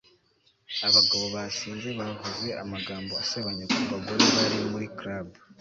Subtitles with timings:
[0.87, 5.27] Abagabo basinze bavuze amagambo asebanya ku bagore bari muri club